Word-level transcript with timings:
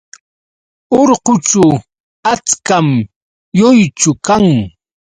Urqućhu 0.99 1.65
achkam 2.31 2.87
lluychu 3.57 4.11
kan. 4.25 4.45